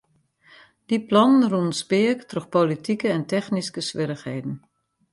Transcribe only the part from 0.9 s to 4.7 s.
plannen rûnen speak troch politike en technyske swierrichheden.